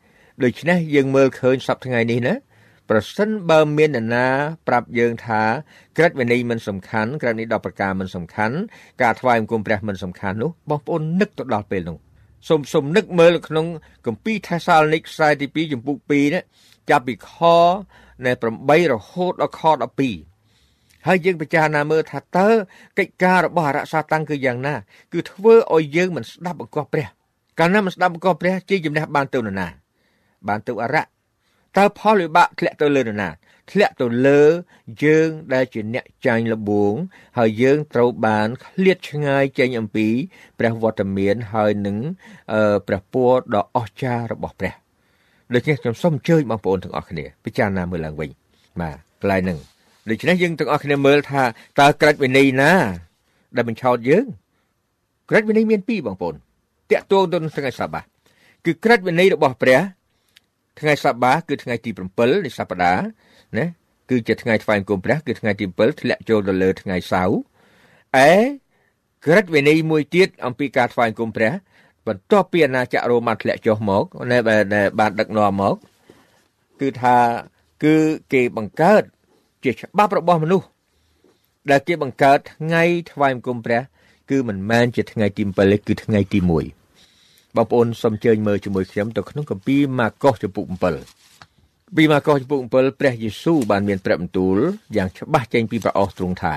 [0.44, 2.34] ដូច្នេះយើងមើលឃើញសពថ្ងៃនេះណា
[2.90, 4.28] ប្រសិនបើមាននរណា
[4.68, 5.42] ប្រាប់យើងថា
[5.98, 8.56] ក្រឹតវិន័យមិនសំខាន់ក្រឹតនេះ10ប្រការមិនសំខាន់
[9.02, 11.98] ការថ្វាយបង្គំព្រះមិនសំខាន់នោះបងប្អូននឹកទៅដល់ពេលនោះ
[12.48, 13.66] សូមសូមនឹកមើលក្នុង
[14.06, 16.44] គម្ពីរថេសាឡនិកខ្សែទី2ចំពុក2នេះ
[16.90, 17.32] ចាប់ពីខ
[18.26, 19.62] នៃ8រហូតដល់ខ
[20.36, 22.50] 12ហើយយើងពិចារណាមើលថាតើ
[22.98, 24.76] កិច្ចការរបស់អរសាតាំងគឺយ៉ាងណា
[25.14, 27.08] គឺធ្វើឲ្យយើងមិនស្ដាប់បង្គាប់ព្រះ
[27.60, 29.68] កាលណាមិនស្ដាប់បង្គាប់ព្រះជាជំនះបានទៅនរណា
[30.48, 31.04] បានទៅអរៈ
[31.78, 33.30] តើផលវិបាកធ្លាក់ទៅលើនរណា
[33.72, 34.42] ធ្លាក់ទៅលើ
[35.04, 36.94] យើងដែលជាអ្នកចាញ់លបួង
[37.38, 40.08] ហើយយើងត្រូវបានឃ្លាតឆ្ងាយចេញអំពី
[40.60, 41.98] ព្រះវត្តមានហើយនឹង
[42.88, 44.74] ព្រះពរដ៏អស្ចារ្យរបស់ព្រះ
[45.54, 48.30] ដូច្នេះខ្ញុំសូមអញ្ជើញបងប្អូនទាំងអស់គ្នាពិចារណាមើលឡើងវិញ
[48.82, 49.60] បាទកន្លែងហ្នឹង
[50.10, 51.44] ដូច្នេះយើងទាំងអស់គ្នាមើលថា
[51.80, 52.72] តើក្រិតវិន័យណា
[53.56, 54.26] ដែលបញ្ឆោតយើង
[55.30, 56.36] ក្រិតវិន័យមានពីរបងប្អូន
[56.92, 58.02] តាក់ទងទៅនឹងថ្ងៃសបា
[58.66, 59.80] គឺក្រិតវិន័យរបស់ព្រះ
[60.80, 63.06] ថ្ងៃសបាគឺថ្ងៃទី7នៃសប្តាហ៍
[63.58, 63.66] ណា
[64.10, 67.38] គឺជាថ្ងៃថ្វាយបង្គំព្រះគឺថ្ងៃទី7ធ្លាក់ចូលទៅលើថ្ងៃសៅរ៍
[68.30, 68.32] ឯ
[69.26, 71.52] ក្រិតវិន័យមួយទៀតអំពីការថ្វាយបង្គំព្រះ
[72.08, 74.38] បន្ទាប់ពីអាណាចក្ររ៉ូម៉ាធ្លាក់ចុះមកនៅ
[75.00, 75.76] បានដឹកនាំមក
[76.80, 77.16] គឺថា
[77.84, 77.96] គឺ
[78.34, 79.04] គេបង្កើត
[79.64, 80.68] ជាច្បាប់របស់មនុស្ស
[81.70, 83.82] ដែលគេបង្កើតថ្ងៃថ្វាយបង្គំព្រះ
[84.30, 86.77] គឺមិនមែនជាថ្ងៃទី7ទេគឺថ្ងៃទី1
[87.56, 90.66] បងប្អូនសូមជើញមើលជាមួយខ្ញុំទៅក្នុងគម្ពីរម៉ាកុសចំពុក
[91.32, 94.58] 7ពីម៉ាកុសចំពុក7ព្រះយេស៊ូវបានមានព្រះបន្ទូល
[94.96, 96.56] យ៉ាងច្បាស់ចេញពីព្រះអស់ទ្រង់ថា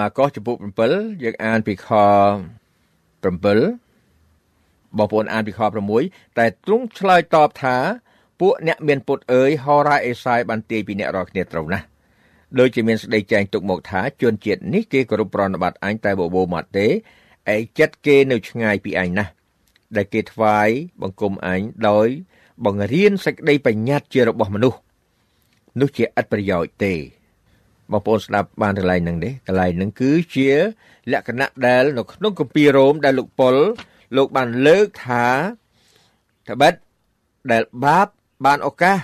[0.00, 0.56] ម៉ាកុសចំពុក
[0.88, 1.88] 7យើងអានពីខ
[3.22, 5.60] 7បងប្អូនអានពីខ
[6.00, 7.76] 6តែទ្រង់ឆ្លើយតបថា
[8.40, 11.86] ពួកអ្នកមានពុតអើយហោរ៉ាអេសាយបានទាយពីអ្នករាល់គ្នាត្រូវណាស់
[12.58, 16.86] ដូចជាមានស្ដីចែងទុកមកថាជនជាតិនេះគេគោរពប្រណិប័តអញតែបបោមកទេ
[17.54, 19.30] ឯចិត្តគេនៅឆ្ងាយពីអញណាស់
[19.96, 20.68] ដែលគេថ្វាយ
[21.02, 22.08] បង្គំអញដោយ
[22.64, 24.78] បង្រៀនសេចក្តីបញ្ញត្តិជារបស់មនុស្ស
[25.80, 26.94] នោះជាឥតប្រយោជន៍ទេ
[27.92, 30.48] បងប្អូនស្ដាប់បានកន្លែងហ្នឹងទេកន្លែងហ្នឹងគឺជា
[31.12, 33.56] លក្ខណៈដែលនៅក្នុងគម្ពីររ៉ូមដែលលោកប៉ុល
[34.16, 35.26] លោកបានលើកថា
[36.48, 36.74] ត្បិត
[37.52, 38.06] ដែលបាប
[38.46, 38.98] បានឱកាស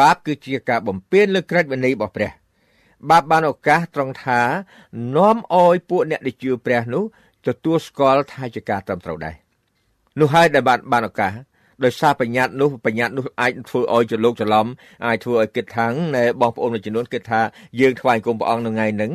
[0.00, 2.30] បាបគឺជាការបំពេញលើក្រឹតវិន័យរបស់ព្រះ
[3.10, 4.40] បាបបានឱកាសត្រង់ថា
[5.16, 7.04] នាំឲ្យពួកអ្នកដែលជឿព្រះនោះ
[7.46, 9.36] ទទួលស្គាល់ថាជាការត្រឹមត្រូវដែរ
[10.20, 11.32] នោះហើយដែលបានបានឱកាស
[11.84, 14.66] ដោយសារបញ្ញត្តិនោះបញ្ញត្តិនោះអាចធ្វើឲ្យចលោកច្រឡំ
[15.06, 17.40] អាចធ្វើឲ្យគិតថាណែបងប្អូនមួយចំនួនគិតថា
[17.80, 19.12] យើងថ្វាយគុំព្រះអង្គនៅថ្ងៃហ្នឹង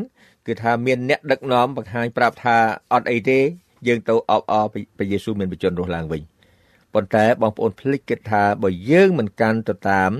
[0.47, 2.57] គឺថាមានអ្នកដឹកនាំបង្ហាញប្រាប់ថា
[2.93, 3.39] អត់អីទេ
[3.87, 4.65] យើងទៅអបអរ
[4.97, 6.21] ព្រះយេស៊ូវមានបជនរស់ឡើងវិញ
[6.93, 10.11] ប៉ុន្តែបងប្អូនភ្លេចគិតថាបើយើងមិនកាន់ទៅតាម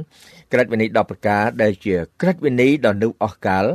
[0.53, 3.65] ក្រឹតវិន័យ10ប្រការដែលជាក្រឹតវិន័យដ៏នៅអស់កល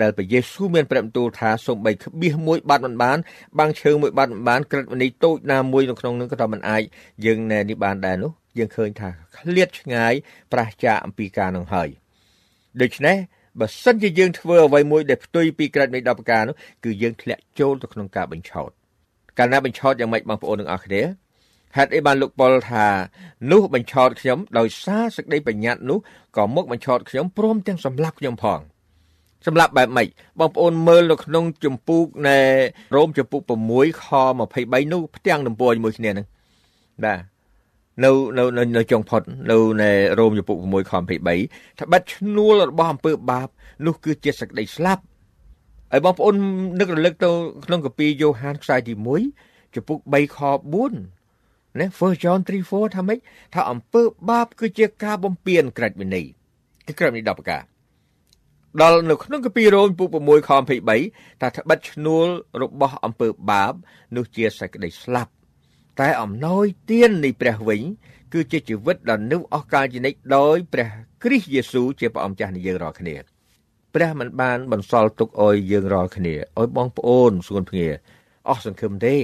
[0.00, 3.18] ដែលព្រះយេស៊ូវមានប្រាប់ទូលថាសូម្បីក្បៀសមួយបាត់មិនបាន
[3.58, 6.82] បាំងឈើមួយបាត់មិនបានក្រឹតវិន័យតូចណាមួយនៅក្នុងនឹងក៏មិនអាច
[7.26, 10.12] យើងនេះបានដែរនោះយើងឃើញថាឃ្លាតឆ្ងាយ
[10.52, 11.88] ប្រះចាកអំពីការនឹងហើយ
[12.82, 13.16] ដូច្នេះ
[13.60, 18.70] បើសិនជាយើងធ្វើអ្វីមួយដែលផ្ទុយពីក្រឹតវិន័យ10ប្រការនោះគឺយើងធ្លាក់ចូលទៅក្នុងការបញ្ឆោត
[19.38, 21.02] កាលណាបញ្ឆោតយ៉ាងម៉េចបងប្អូនទាំងអស់គ្នា
[21.76, 22.86] ហេតុអីបានលោកប៉ុលថា
[23.52, 25.98] នោះបញ្ឆោតខ្ញុំដោយសារសេចក្តីបញ្ញត្តិនោះ
[26.36, 28.60] ក៏មកបញ្ឆោតខ្ញុំព្រមទាំងសម្លាប់ខ្ញុំផង
[29.46, 30.08] សម្រាប់បែបម៉េច
[30.40, 32.38] បងប្អូនមើលនៅក្នុងចម្ពោះនៃ
[32.94, 33.40] រ៉ូមចម្ពោះ
[33.72, 34.06] 6ខ
[34.50, 36.26] 23នោះផ្ទាំងដំពួរជាមួយគ្នានឹង
[37.04, 37.20] បាទ
[38.04, 43.48] នៅនៅនៅចុងផុតនៅនៃរ៉ូមចម្ពោះ6ខ23ត្បិតឈ្នួលរបស់អំពើបាប
[43.86, 45.02] នោះគឺជាសេចក្តីស្លាប់
[45.92, 46.34] ហើយបងប្អូន
[46.80, 47.30] នឹករលឹកទៅ
[47.66, 48.94] ក្នុងកាពីយ៉ូហានខ្សែទី
[49.34, 50.38] 1ចំពុក3ខ
[50.82, 51.15] 4
[51.80, 53.18] ណា First John 3:4ថាម៉េច
[53.54, 56.26] ថាអំពើបាប គឺជាការបំពានក្រឹតវិន័យ
[56.86, 57.62] គឺក្រឹតវិន័យ10ប្រការ
[58.82, 60.50] ដល់នៅក្នុងកាពីរ៉ូមពុក6ខ
[60.96, 62.26] 23ថាត្បិតឈ្នួល
[62.62, 63.72] របស់អំពើបាប
[64.16, 65.32] នោះជាសេចក្តីស្លាប់
[66.00, 67.82] តែអំណោយទាននៃព្រះវិញ
[68.32, 70.88] គឺជាជីវិតដ៏នៅអស់កលជានិច្ចដោយព្រះ
[71.22, 73.16] គ្រីស្ទយេស៊ូវជាព្រះអង្គចាស់នៃយើងរាល់គ្នា
[73.94, 77.88] ព្រះមិនបានបន្សល់ទុកឲ្យយើងរាល់គ្នាឲ្យបងប្អូនស្គនភ្ងា
[78.48, 79.16] អស់សង្ឃឹមទេ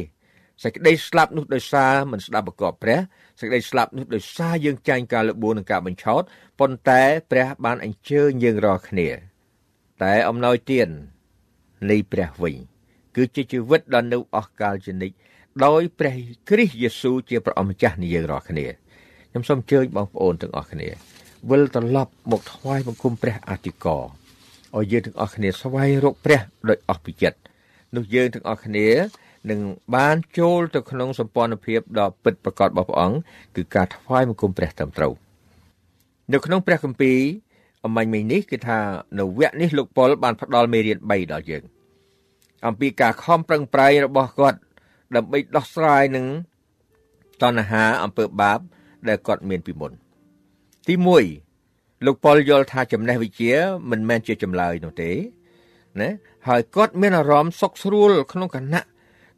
[0.63, 2.99] សេចក្តីស្លាប់នោះដោយសារមិនស្ដាប់ប្រកបព្រះ
[3.41, 6.23] សេចក្តីស្លាប់នោះដោយសារយើងចាញ់ការលបួននិងការបញ្ឆោត
[6.61, 9.09] ប៉ុន្តែព្រះបានអញ្ជើញយើងរាល់គ្នា
[10.03, 10.89] តែអំណោយទាន
[11.91, 12.57] នៃព្រះវិញ
[13.17, 15.17] គឺជាជីវិតដ៏នៅអស់កលជានិច្ច
[15.65, 16.17] ដោយព្រះ
[16.49, 18.67] គ្រីស្ទយេស៊ូវជាព្រះអម្ចាស់នៃយើងរាល់គ្នា
[19.31, 20.89] ខ្ញុំសូមអញ្ជើញបងប្អូនទាំងអស់គ្នា
[21.51, 24.05] វិលត្រឡប់មកថ្វាយបង្គំព្រះអធិការ
[24.77, 27.39] ឲ្យយើងទាំងអស់គ្នាស្វែងរកព្រះដោយអស់ពីចិត្ត
[27.97, 28.87] នោះយើងទាំងអស់គ្នា
[29.51, 29.61] នឹង
[29.97, 33.17] បានចូលទៅក្នុងសម្ព័ន្ធភាពដ៏ពិតប្រាកដរបស់ព្រះអង្គ
[33.57, 35.13] គឺការថ្វាយបង្គំព្រះត្រឹមត្រូវ
[36.33, 37.19] នៅក្នុងព្រះគម្ពីរ
[37.85, 38.79] អមាញ់មិញនេះគឺថា
[39.19, 41.63] នៅវគ្គនេះលោកប៉ុលបានផ្ដល់មេរៀន3ដល់យើង
[42.67, 44.59] អំពីការខំប្រឹងប្រែងរបស់គាត់
[45.17, 46.27] ដើម្បីដោះស្រាយនឹង
[47.43, 48.59] តណ្ហាអំពើបាប
[49.09, 49.93] ដែលគាត់មានពីមុន
[50.89, 50.95] ទី
[51.51, 53.53] 1លោកប៉ុលយល់ថាចំណេះវិជ្ជា
[53.91, 55.11] មិនមែនជាចម្លើយនោះទេ
[56.01, 56.11] ណា
[56.49, 58.83] ហើយគាត់មានអារម្មណ៍សុខស្រួលក្នុងគណៈ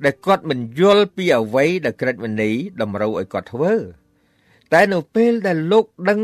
[0.04, 3.72] ដែលគាត់មិនយល់ពីអ្វីដែលក្រិតវិន័យតម្រូវឲ្យគាត់ធ្វើ
[4.72, 6.20] តែនៅពេលដែលលោកដឹង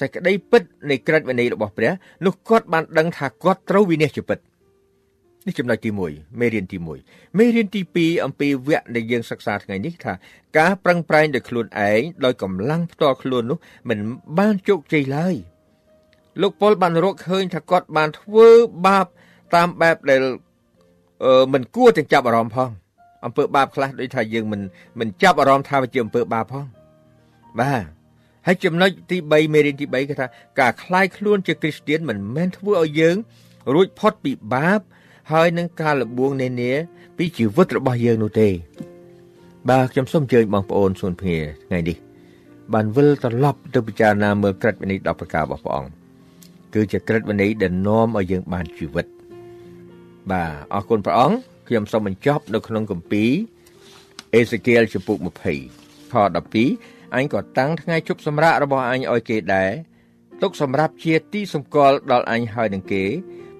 [0.00, 1.92] សេចក្តីពិតនៃក្រិតវិន័យរបស់ព្រះ
[2.26, 4.38] នោះគាត់បានដឹងថាគាត់ត្រូវវិនិច្ឆ័យជាពិត
[5.46, 10.12] នេះចំណុចទី1មេរៀនទី1មេរៀនទី2អំពីវគ្គដែលយើងសិក្សាថ្ងៃនេះថា
[10.58, 13.98] ការប្រឹងប្រែងដោយខ្លួនឯងដោយកម្លាំងផ្ទាល់ខ្លួននោះមិន
[14.38, 15.34] បានជោគជ័យឡើយ
[16.42, 18.48] លោកប៉ុលបានរកឃើញថាគាត់បានធ្វើ
[18.86, 19.06] បាប
[19.54, 20.22] តាមបែបដែល
[21.52, 22.70] មិនគួរទាំងចាប់អារម្មណ៍ផង
[23.25, 24.61] អំពើបាបខ្លះដូចថាយើងមិន
[24.99, 26.65] មិនចាប់អារម្មណ៍ថាវាជាអំពើបាបផង
[27.59, 27.83] បាទ
[28.47, 30.27] ហើយចំណុចទី3មេរៀនទី3គឺថា
[30.59, 33.15] ការคลายខ្លួនជាគ្រីស្ទៀនមិនមែនធ្វើឲ្យយើង
[33.73, 34.81] រួចផុតពីបាប
[35.31, 36.71] ហើយនឹងការលបួងនានា
[37.17, 38.49] ពីជីវិតរបស់យើងនោះទេ
[39.69, 41.97] បាទខ្ញុំសូមអញ្ជើញបងប្អូនសួនភ្ងាថ្ងៃនេះ
[42.73, 45.91] បានវិលត្រឡប់ទៅពិចារណាមើលក្រឹតវិន័យ10ប្រការរបស់ព្រះអង្គ
[46.73, 49.05] គឺជាក្រឹតវិន័យដែលនាំឲ្យយើងបានជីវិត
[50.31, 51.37] បាទអរគុណព្រះអង្គ
[51.68, 53.30] ខ្ញុំសូមបញ្ចប់នៅក្នុងគម្ពីរ
[54.34, 56.14] អេសេគៀលចំពុក20ខ
[56.60, 59.70] 12អញក៏តាំងថ្ងៃជប់សម្រាប់របស់អញឲ្យគេដែរ
[60.42, 63.04] ទុកសម្រាប់ជាទីសម្គាល់ដល់អញហើយនឹងគេ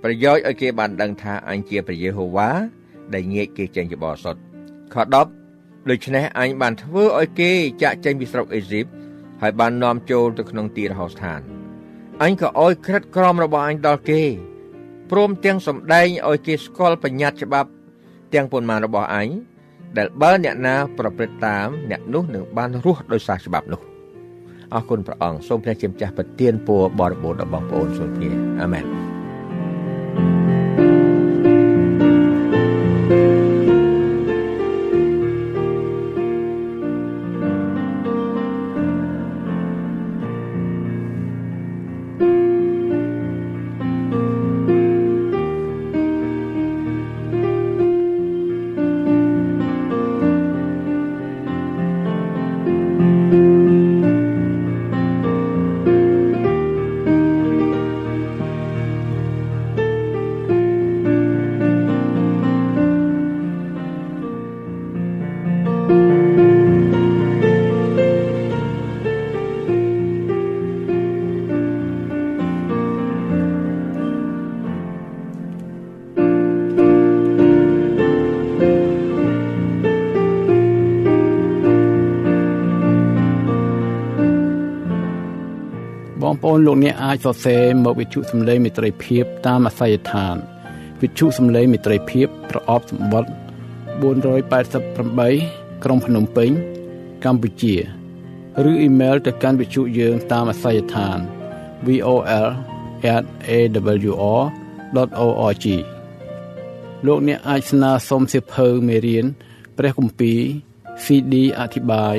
[0.03, 2.51] ប្រយោជន៍ឲ្យគេបានដឹងថាអញជាព្រះយេហូវ៉ា
[3.15, 4.41] ដែលងាកគេចេញជាបរិសុទ្ធ
[4.95, 4.97] ខ
[5.43, 7.51] 10ដូច្នេះអញបានធ្វើឲ្យគេ
[7.83, 8.87] ចាក់ចេញពីស្រុកអេស៊ីប
[9.43, 11.41] ហើយបាននាំចូលទៅក្នុងទីរហោស្ថាន
[12.23, 14.23] អញក៏ឲ្យក្រិតក្រមរបស់អញដល់គេ
[15.11, 17.71] ព្រមទាំងសម្ដែងឲ្យគេស្គាល់បញ្ញត្តិច្បាប់
[18.35, 19.29] ទាំងប៉ុន្មានរបស់អញ
[19.99, 23.81] ដែលបើអ្នកណាប្រព្រឹត្តតាមអ្នកនោះនឹងបានរស់ដោយសារច្បាប់នោះ
[24.75, 29.14] អរគុណព្រះអង្គសូមព្រះជាម្ចាស់ប្រទានពរបរិបូរណ៍ដល់បងប្អូនសូមគ្នាអាមែន
[86.65, 90.37] លោកអ្នកអាចសរសេរមកវិទ្យុសំឡេងមិត្តភាព តាមអាស័យដ្ឋាន
[91.03, 93.31] វិទ្យុសំឡេងមិត្តភាពប្រអប់សម្បត្តិ
[94.03, 96.51] 488ក្រុងភ្នំពេញ
[97.25, 97.75] កម្ពុជា
[98.71, 101.19] ឬអ៊ីមែលទៅកាន់វិទ្យុយើងតាមអាស័យដ្ឋាន
[101.87, 102.27] vol@awr.org
[107.07, 109.25] លោកអ្នកអាចស្នើសុំសិភៅមេរៀន
[109.77, 110.41] ព្រះគម្ពីរ
[111.05, 112.17] CD អធិប្បាយ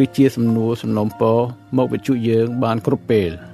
[0.00, 1.38] ឬជាសំណួរសំណុំពរ
[1.76, 3.32] មកវិទ្យុយើងបានគ្រប់ពេល។